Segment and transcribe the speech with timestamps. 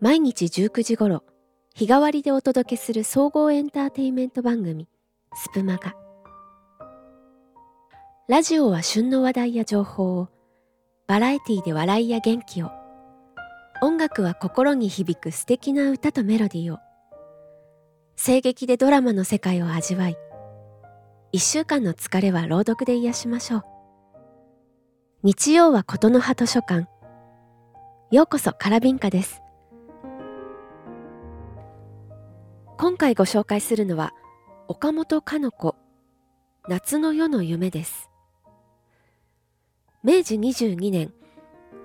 [0.00, 1.22] 毎日19時頃
[1.74, 4.88] 日替わりでお届けする総合エンターテインメント番組
[5.34, 5.94] スプマガ。
[8.26, 10.28] ラジオは旬の話題や情報を
[11.06, 12.70] バラエティで笑いや元気を
[13.82, 16.78] 音楽は心に響く素敵な歌とメロディーを
[18.16, 20.16] 声劇でドラマの世界を味わい
[21.32, 23.64] 一週間の疲れは朗読で癒しましょう。
[25.24, 26.88] 日曜は琴の葉図書館。
[28.10, 29.42] ようこそカラビンカです。
[33.00, 34.12] 回ご紹介するのは
[34.68, 35.74] 岡本かの子
[36.68, 38.10] 夏の夜の夢です。
[40.04, 41.10] 明治22年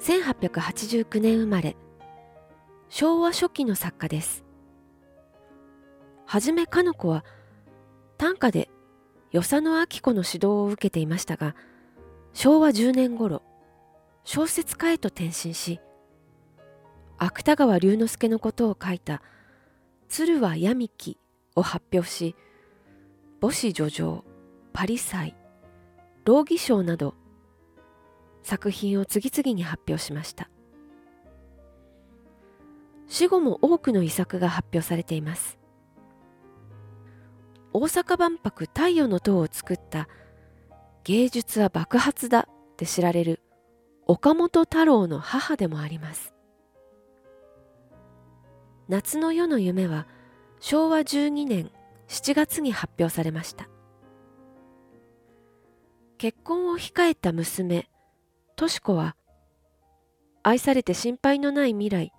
[0.02, 1.78] 1889年生まれ
[2.90, 4.44] 昭和初期の作家です。
[6.26, 7.24] はじめかの子は
[8.18, 8.70] 短歌で
[9.32, 11.56] 与謝野明子の指導を受けていましたが
[12.34, 13.42] 昭和10年頃
[14.26, 15.80] 小説家へと転身し
[17.18, 19.22] 芥川龍之介のことを書いた
[20.08, 21.18] 「鶴は闇木」
[21.56, 22.36] を発表し
[23.42, 24.24] 母子叙情
[24.74, 25.36] パリ祭
[26.26, 27.16] 老義賞など
[28.44, 30.50] 作品を次々に発表しました。
[33.08, 35.58] 死後も多くの遺作が発表されています。
[37.74, 40.08] 大阪万博太陽の塔を作った
[41.04, 43.42] 芸術は爆発だって知られる
[44.08, 46.35] 岡本太郎の母でもあります。
[48.88, 50.08] 夏の夜の夢は
[50.60, 51.72] 昭和12年
[52.08, 53.68] 7月に発表されました。
[56.18, 57.90] 結婚を控えた娘
[58.56, 59.16] とし子は
[60.44, 62.14] 愛されて心配のない未来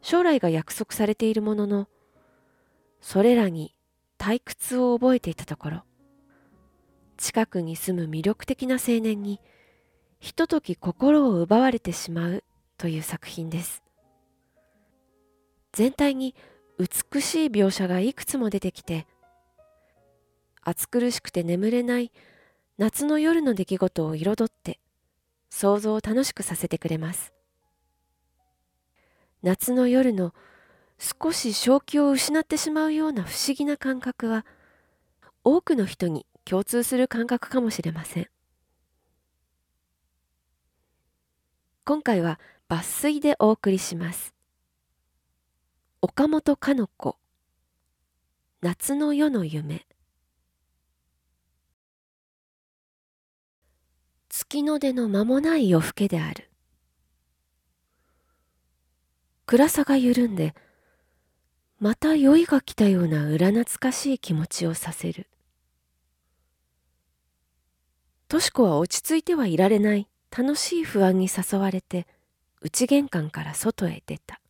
[0.00, 1.88] 将来が約束されているものの
[3.00, 3.74] それらに
[4.18, 5.82] 退屈を覚えていたところ
[7.16, 9.40] 近くに住む魅力的な青年に
[10.18, 12.44] ひととき心を奪われてしまう
[12.76, 13.82] という作品です。
[15.72, 16.34] 全体に
[16.78, 19.06] 美しい描写がいくつも出てきて
[20.62, 22.12] 暑苦しくて眠れない
[22.78, 24.78] 夏の夜の出来事を彩って
[25.50, 27.32] 想像を楽しくさせてくれます。
[29.42, 30.32] 夏の夜の
[30.98, 34.46] 少し正気を失ってしまうような不思議な感覚は
[35.44, 38.28] 多くの人に共通する感覚かもしれません。
[41.84, 42.38] 今回は
[42.68, 44.32] 抜粋でお送りします。
[46.04, 47.16] 岡本かの子。
[48.60, 49.86] 夏の夜の夢。
[54.28, 56.50] 月の出の間もない夜更けである。
[59.46, 60.56] 暗さが緩んで
[61.78, 65.28] また酔いが来たような裏懐かしい気持ちをさせる。
[68.26, 70.08] とし子は落ち着いてはいられない。
[70.36, 72.08] 楽しい不安に誘われて
[72.60, 74.41] 内玄関から外へ出た。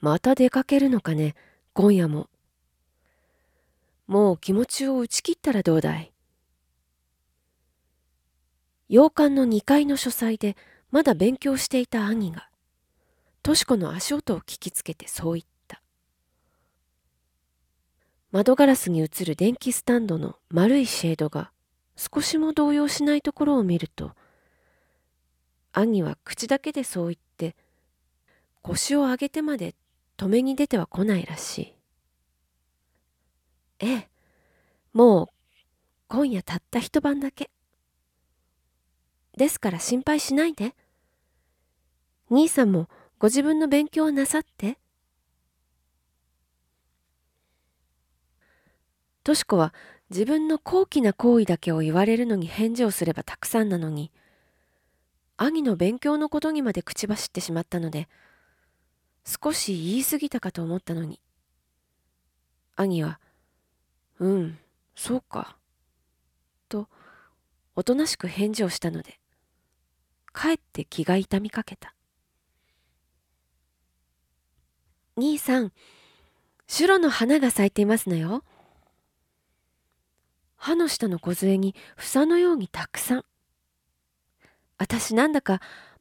[0.00, 1.34] また出かけるのかね、
[1.74, 2.28] 今夜も。
[4.06, 6.12] もう気持ちを打ち切ったらどうだい？
[8.88, 10.56] 洋館の2階の書斎で
[10.90, 12.48] まだ勉強していた兄が、
[13.42, 15.82] とし子の足音を聞きつけてそう言った。
[18.32, 21.52] 窓ガラスに映る電気スタンドの丸いシェードが
[21.96, 24.12] 少しも動揺しないところを見ると、
[25.72, 27.54] 兄は口だけでそう言って、
[28.62, 29.74] 腰を上げてまで
[30.20, 31.74] 止めに出ては来ないらしい。
[33.78, 34.10] ええ、
[34.92, 35.26] もう
[36.08, 37.50] 今夜たった一晩だけ。
[39.38, 40.74] ですから心配しないで。
[42.28, 44.76] 兄さんもご自分の勉強をなさって。
[49.24, 49.72] とし子は
[50.10, 54.12] 自分の高貴な行為だけを言われるのに返事をすればたくさんなのに、
[55.38, 58.06] 兄の勉強のことにまで口走ってしまったので、
[59.24, 61.20] 少し言い過ぎたかと思ったのに。
[62.76, 63.20] 兄は、
[64.18, 64.58] うん、
[64.94, 65.56] そうか。
[66.68, 66.88] と、
[67.76, 69.18] おとなしく返事をしたので、
[70.32, 71.94] かえって気が痛みかけた。
[75.16, 75.72] 兄さん、
[76.66, 78.44] シュロの花が咲いていますのよ。
[80.56, 83.24] 歯の下の梢に房のようにたくさん。
[84.78, 85.60] 私なんだか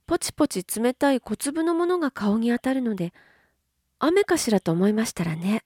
[0.09, 3.13] ポチポチ冷たい小粒のものが顔に当たるので、
[3.99, 5.63] 雨かしらと思いましたらね。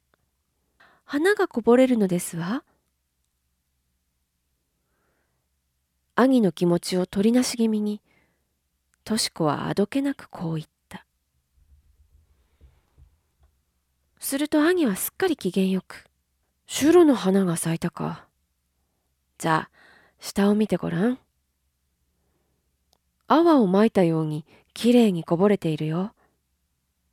[1.05, 2.65] 花がこぼれるのですわ。
[6.15, 8.01] 兄の気持ちを取りなし気味に、
[9.05, 11.05] とし子はあどけなくこう言った。
[14.19, 16.03] すると兄はすっかり機嫌よく、
[16.67, 18.27] シュロの花が咲いたか。
[19.37, 19.77] じゃあ、
[20.19, 21.22] 下を見てごらん。
[23.35, 26.13] 泡をまいたようにきれいにこぼれているよ。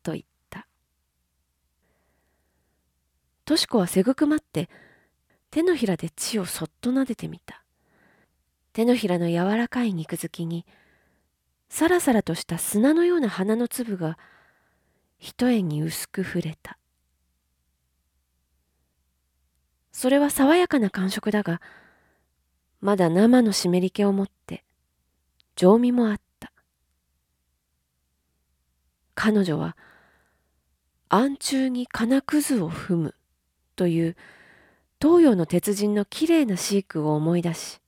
[0.03, 0.67] と言った。
[3.45, 4.69] としこはせぐくまって
[5.51, 7.65] 手のひらで血をそっと撫でてみた。
[8.73, 10.67] 手のひらの柔らかい肉付きに
[11.69, 14.19] さらさらとした砂のような花の粒が
[15.19, 16.79] 一重に薄く触れた。
[19.93, 21.61] それは爽やかな感触だが、
[22.81, 24.65] まだ生の湿り気を持って、
[25.61, 26.51] 情味もあった。
[29.15, 29.77] 彼女は、
[31.11, 33.15] 暗中に金くずを踏む
[33.77, 34.17] という
[35.03, 37.79] 東洋の鉄人のきれいなシークを思い出し、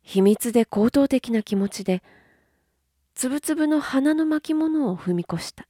[0.00, 2.02] 秘密で高等的な気持ちで、
[3.14, 5.68] つぶつぶの花の巻物を踏み越した。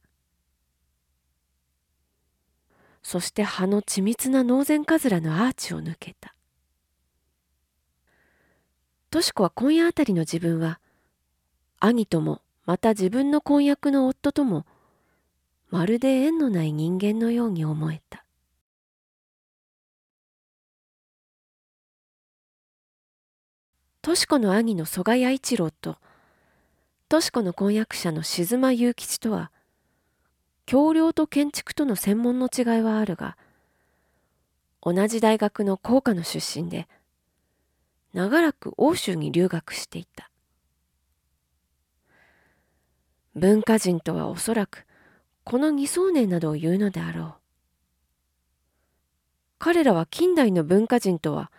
[3.03, 6.34] そして葉の緻密なノーゼンカズラのアーチを抜けた。
[9.15, 10.81] とし子は今夜あたりの自分は、
[11.79, 14.65] 兄ともまた自分の婚約の夫とも、
[15.69, 18.25] まるで縁のない人間のように思えた。
[24.01, 25.95] とし子の兄の曽我谷一郎と、
[27.07, 29.49] とし子の婚約者の静間雄吉とは、
[30.65, 33.37] 橋梁と建築との専門の違いはあるが、
[34.81, 36.89] 同じ大学の工科の出身で、
[38.15, 40.31] 長らく欧州に留学していた。
[43.35, 44.85] 文化人とはおそらく、
[45.43, 47.33] この二層年などを言うのであろう。
[49.59, 51.51] 彼らは近代の文化人とは、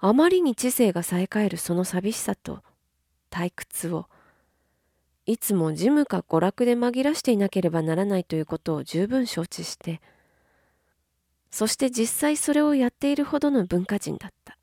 [0.00, 2.62] あまりに知性がさえかえるその寂しさと
[3.30, 4.06] 退屈を
[5.26, 10.02] いつも事務か娯楽で紛らしていなければならないということを十分承知して
[11.52, 14.58] そして実際それをやっているほどの文化人だった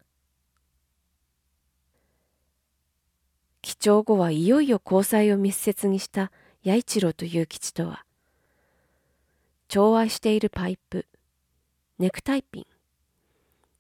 [3.62, 6.32] 帰郷後はいよいよ交際を密接にした
[6.66, 8.06] 八一郎という吉とは
[9.68, 11.06] 寵愛しているパイプ
[11.98, 12.66] ネクタイピン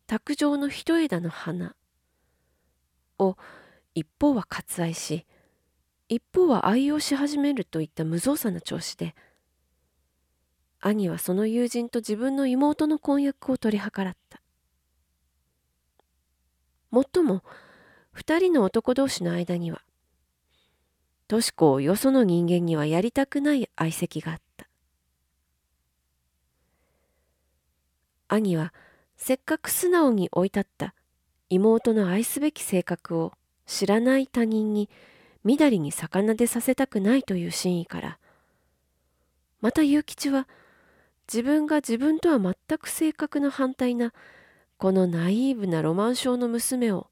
[0.07, 1.75] 卓上の一枝の花
[3.17, 3.37] を
[3.95, 5.25] 一方は割愛し
[6.07, 9.15] 一方は愛用し始めるといった無造作な調子で
[10.81, 14.41] 兄はその友人と自分の妹の婚約を取り計らった。
[16.89, 17.43] もっとも
[18.19, 19.81] 二人の男同士の間には
[21.29, 24.67] とし子をよその人間にはやりたくない愛席があった。
[28.27, 28.73] 兄は
[29.15, 30.93] せっかく素直に追い立った
[31.47, 33.31] 妹の愛すべき性格を
[33.65, 34.89] 知らない他人に
[35.45, 38.19] みだりに魚でさせたくないという真意から
[39.61, 40.45] また結吉は
[41.33, 44.13] 自分が自分とは全く性格の反対な
[44.77, 47.07] このナイーブなロマン症の娘を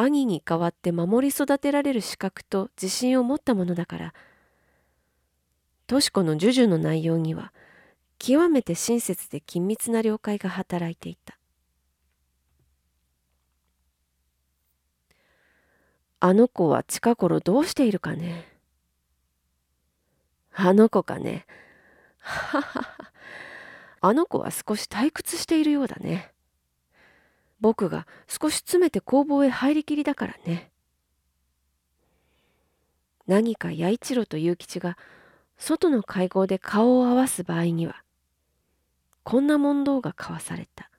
[0.00, 4.14] 兄に代わって守り育てられる資格と自信を持ったものだから
[5.88, 7.52] とし子の授受の内容には
[8.18, 11.36] 極めて親切で緊密な了解が働いていた
[16.20, 18.46] あの子は近頃どうしているかね？
[20.52, 21.44] あの子かね？
[22.18, 23.12] ははは。
[24.00, 26.32] あの子は少し退屈しているようだね。
[27.60, 30.70] 僕が少し詰めて工房へ入りきりだからね。
[33.26, 34.96] 何か八一郎と勇吉が
[35.58, 38.02] 外の会合で顔を合わす場合には、
[39.22, 40.90] こんな問答が交わされた。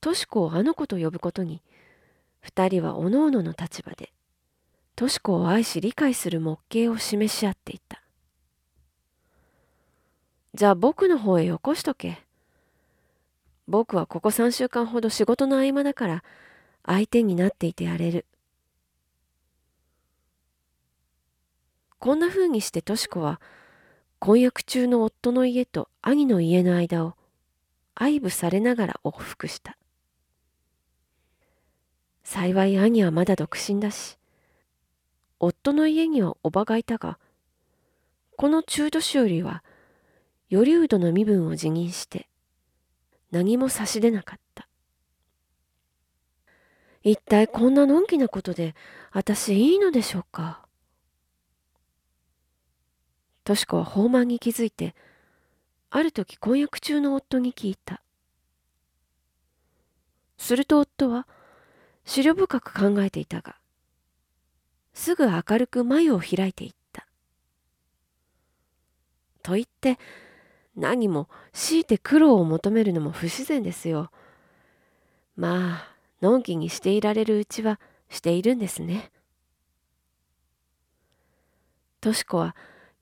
[0.00, 1.62] とし子をあの子と呼ぶことに、
[2.40, 4.12] 二人はおのおのの立場で、
[4.96, 8.02] とし子を愛し理解する模型を示し合っていた。
[10.54, 12.24] じゃあ僕の方へよこしとけ。
[13.66, 16.24] 僕はここ三週間ほど仕事の合間だから
[16.84, 18.26] 相手になっていてやれる。
[21.98, 23.40] こんな風にしてとし子は
[24.18, 27.14] 婚約中の夫の家と兄の家の間を
[27.94, 29.78] 愛撫されながら往復した。
[32.24, 34.18] 幸い兄はまだ独身だし、
[35.38, 37.18] 夫の家にはおばがいたが、
[38.36, 39.62] この中年よりは、
[40.50, 42.28] 頼人の身分を辞任して、
[43.34, 44.68] 何も差し出なかった。
[47.02, 48.76] 一体こんなのんきなことで、
[49.10, 50.64] 私いいのでしょうか？
[53.42, 54.94] とし子は放慢に気づいて、
[55.90, 58.00] ある時婚約中の夫に聞いた。
[60.38, 61.26] すると夫は、
[62.06, 63.56] 思慮深く考えていたが、
[64.92, 67.06] すぐ明るく眉を開いていった。
[69.42, 69.98] と言って、
[70.76, 74.10] 何も強いて苦労を求めるのも不自然ですよ。
[75.36, 79.10] まあ、のんきにしていられるうちはしているんですね。
[82.00, 82.54] とし子は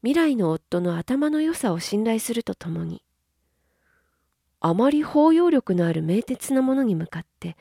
[0.02, 3.02] 未来の夫の頭の良さを信頼するとともに
[4.60, 7.56] あまり包容力のある明徹なものに向かって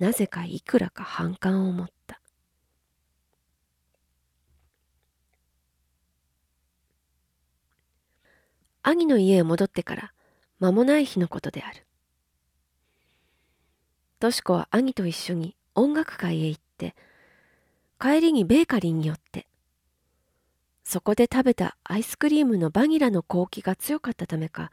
[0.00, 1.95] なぜかいくらか反感を持った
[8.88, 10.12] 兄の家へ戻ってから
[10.60, 11.84] 間もない日のことである。
[14.20, 16.94] とし子は兄と一緒に音楽会へ行って
[18.00, 19.48] 帰りにベーカリーに寄って
[20.84, 24.70] そこで食べたアイスクリームのバニラの香気が強かったためか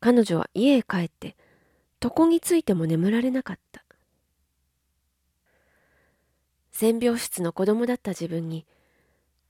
[0.00, 1.36] 彼女は家へ帰って
[2.02, 3.84] 床についても眠られなかった。
[6.72, 8.64] 洗病室の子供だった自分に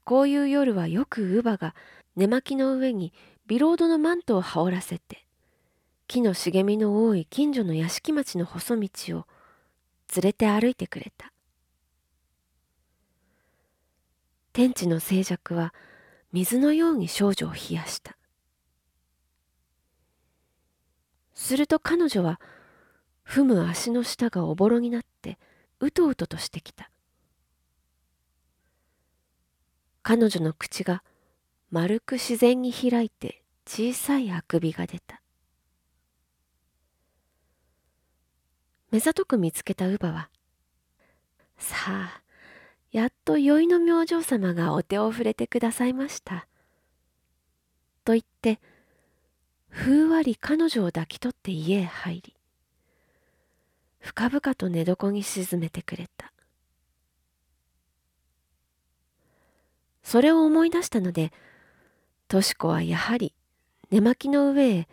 [0.03, 1.75] こういう夜はよく乳母が
[2.19, 3.13] 寝巻きの上に
[3.47, 5.25] ビロードのマントを羽織らせて
[6.09, 9.25] 木の茂みの多い近所の屋敷町の細道を
[10.17, 11.33] 連れて歩いてくれた。
[14.53, 15.73] 天地の静寂は
[16.33, 18.17] 水のように少女を冷やした。
[21.35, 22.41] すると彼女は
[23.25, 25.39] 踏む足の下がおぼろになって
[25.79, 26.91] うとうととしてきた。
[30.03, 31.05] 彼女の口が
[31.71, 35.21] 丸く自然に開いて小さいあくびが出た。
[38.91, 40.31] 目ざとく見つけた乳母は
[41.59, 42.23] 「さあ
[42.91, 46.49] やっと宵の明星様がお手を触れてくださいました」
[48.05, 48.61] と言って
[49.69, 52.35] ふんわり彼女を抱き取って家へ入り
[53.99, 56.33] 深々と寝床に沈めてくれた。
[60.03, 61.35] それを思い出したので
[62.29, 63.35] とし子はやはり
[63.91, 64.89] 寝巻きの上へ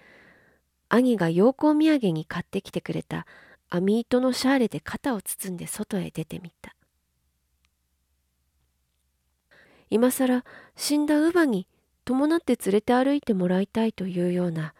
[0.89, 3.25] 兄が陽光土産に買ってきてくれた
[3.69, 6.75] 網糸のシャーレで肩を包んで外へ出てみた。
[9.89, 10.43] 今さら
[10.75, 11.67] 死んだ乳母に
[12.05, 14.73] 伴って連れて歩いてもらいたいというような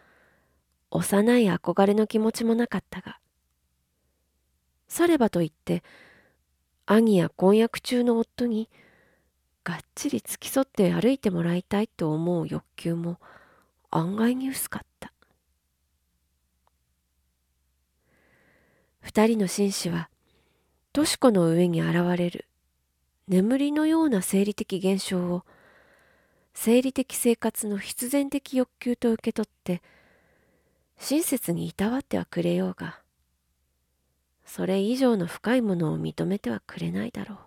[0.90, 3.18] 幼い憧れの気持ちもなかったが
[4.88, 5.82] さればと言って
[6.86, 8.68] 兄や婚約中の夫に
[9.66, 13.18] がっちり付き添って歩いてもらいたいと思う欲求も
[13.90, 15.12] 案外に薄かった。
[19.00, 20.08] 二人の紳士は
[20.92, 22.44] とし子の上に現れる
[23.26, 25.42] 眠りのような生理的現象を
[26.54, 29.82] 生理的生活の必然的欲求と受け取って
[30.98, 33.00] 親切にいたわってはくれようが
[34.44, 37.38] それ以上の深いものを認めてはくれないだろう。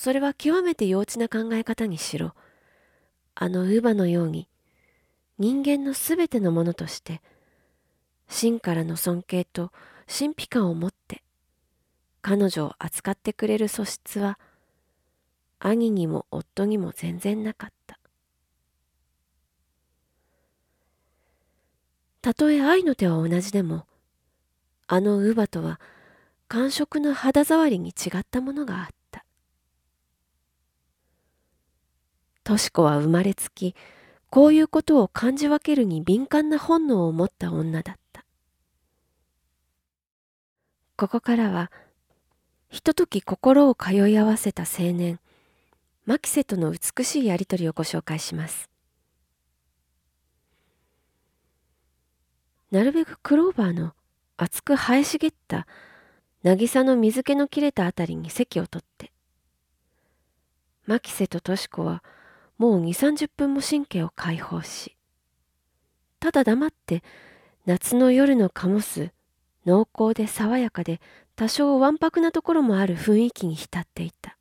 [0.00, 2.32] それは極めて幼稚な考え方にしろ。
[3.34, 4.48] あの乳母のように
[5.38, 7.20] 人間のすべてのものとして
[8.26, 9.72] 真からの尊敬と
[10.08, 11.22] 神秘感を持って
[12.22, 14.38] 彼女を扱ってくれる素質は
[15.58, 17.98] 兄にも夫にも全然なかった。
[22.22, 23.84] たとえ愛の手は同じでも
[24.86, 25.78] あの乳母とは
[26.48, 28.99] 感触の肌触りに違ったものがあった。
[32.50, 33.76] とし子は生まれつき
[34.28, 38.24] こういうことを感じ分けるに敏感な本能を持った女だった
[40.96, 41.70] ここからは
[42.68, 45.20] ひととき心を通い合わせた青年
[46.06, 48.68] マキセとの美しいやりとりをご紹介します。
[52.72, 53.92] なるべくクローバーの
[54.36, 55.68] 厚く生え茂った
[56.42, 59.12] 渚の水気の切れたあたりに席を取って
[60.86, 62.02] マキセとトシコは
[62.60, 64.94] もう2 3 0分も神経を解放し
[66.20, 67.02] ただ黙って
[67.64, 69.12] 夏の夜の醸す
[69.64, 71.00] 濃厚で爽やかで
[71.36, 74.36] 多少わんぱくなところもある雰囲気に浸っていた。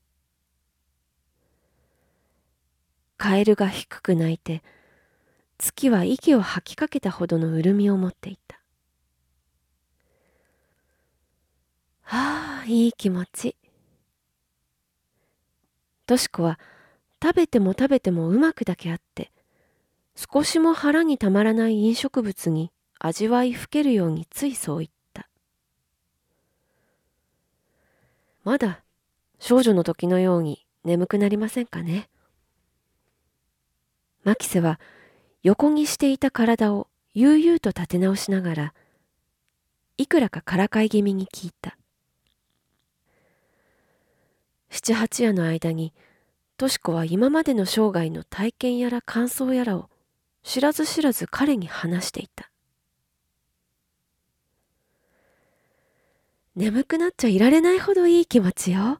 [3.15, 4.63] カエルが低く鳴いて
[5.57, 8.59] 月は息を吐きかけたほどの潤みを持っていた。
[12.03, 13.55] ああいい気持ち。
[16.05, 16.59] とし子は
[17.21, 19.31] 食べても食べてもうまくだけあって
[20.15, 25.29] 少しも腹にたまらない飲食物に味わいふけるようについそう言った。
[28.43, 28.83] まだ
[29.39, 32.09] 少女の時のように眠くなりませんかね。
[34.23, 34.79] マキセは
[35.43, 38.73] 横にしていた体を悠々と立て直しながら
[39.97, 41.77] いくらかからかい気味に聞いた。
[44.69, 45.93] 七八夜の間に
[46.59, 49.89] とし子は今までの生涯の体験やら感想やらを
[50.43, 52.51] 知らず知らず彼に話していた
[56.57, 58.99] 眠くなっちゃいられないほどいい気持ちよ。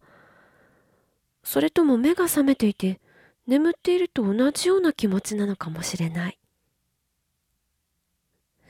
[1.44, 3.02] それとも目が覚めていて
[3.46, 6.40] 眠っていると同じような気持ちなのかもしれない。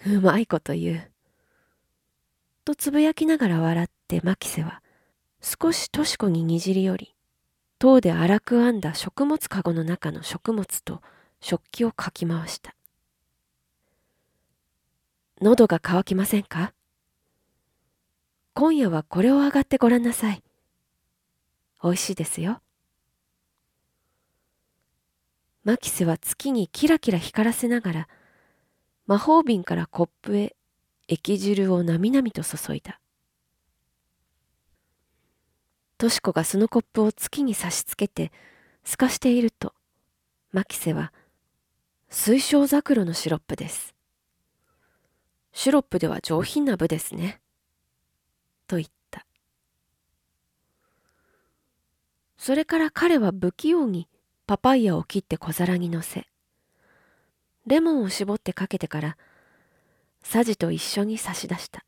[0.08, 1.12] うまいこと言う。
[2.66, 4.82] とつぶやきながら笑って牧瀬は
[5.42, 7.16] 少しとしこににじり寄り
[7.80, 11.02] 塔で荒く編んだ食物かごの中の食物と
[11.40, 12.76] 食器をかき回した。
[15.42, 16.74] 喉が渇きませんか？
[18.54, 20.44] 今夜はこれを上がってごらんなさい。
[21.82, 22.60] 美味しいですよ。
[25.64, 28.08] マキセは月にキラキラ光らせながら
[29.08, 30.54] 魔法瓶からコップへ
[31.08, 33.00] 液汁をなみなみと注いだ。
[36.00, 38.32] としこがそのコップを月に差しつけて
[38.86, 39.74] 透かしていると
[40.54, 41.12] マキセは
[42.10, 43.94] 水晶ザクロのシロップです。
[45.52, 47.42] シロップでは上品な部ですね。
[48.66, 49.26] と言った。
[52.38, 54.08] それから彼は不器用に
[54.48, 56.28] パパイヤを切って小皿に乗せ、
[57.68, 59.18] レモンを絞ってかけてから、
[60.24, 61.84] サジと一緒に差し出した。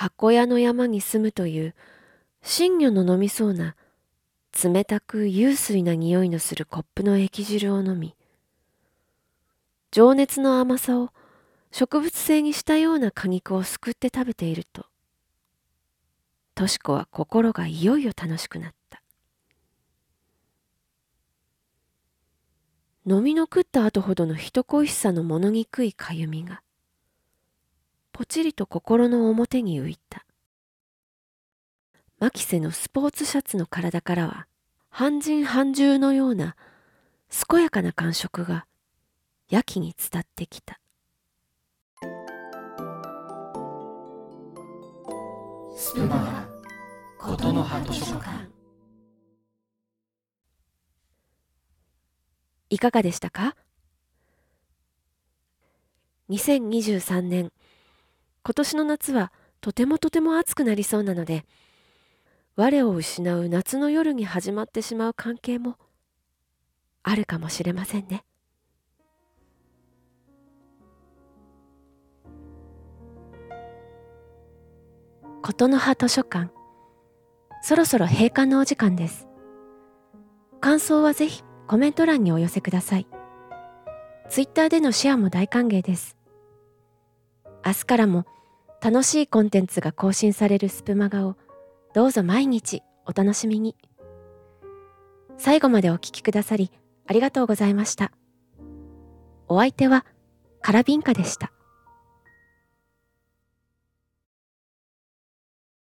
[0.00, 1.74] 箱屋の山に住むという
[2.40, 3.74] 真魚の飲みそうな
[4.62, 8.14] 冷たく幽水な匂いのするコップの液汁を飲み
[9.90, 11.10] 情熱の甘さを
[11.72, 14.86] 植物性にしたような果肉をすくって食べていると
[16.54, 19.02] とし子は心がいよいよ楽しくなった。
[23.04, 26.62] 飲みの食った後ほどの人恋しさの物にくいかゆみが
[28.12, 30.24] ぽちりと心の表に浮いた。
[32.18, 34.46] 牧瀬のスポーツシャツの体からは
[34.90, 36.56] 半人半獣のような
[37.48, 38.66] 健やかな感触が
[39.48, 40.80] やきに伝ってきた。
[45.76, 46.48] スプマガ
[47.18, 48.48] 琴の葉図書館。
[52.70, 53.56] いかがでしたか
[56.28, 57.52] ？2023年
[58.48, 59.30] 今年の夏は
[59.60, 61.44] とてもとても暑くなりそうなので
[62.56, 65.76] 我を失う夏の夜に始まってしまう関係も
[67.02, 68.24] あるかもしれませんね。
[75.42, 76.50] 琴の葉図書館
[77.60, 79.28] そろそろ閉館のお時間です。
[80.62, 83.06] 感想はぜひコメント欄にお寄せください。
[84.30, 86.16] ツイッターでのシェアも大歓迎です。
[87.66, 88.24] 明日からも
[88.80, 91.36] 楽しいコンテンツが更新されるスプマガを
[91.94, 93.76] どうぞ毎日お楽しみに。
[95.36, 96.70] 最後までお聴きくださり
[97.06, 98.12] ありがとうございました。
[99.48, 100.04] お相手は
[100.60, 101.52] カラビンカでした。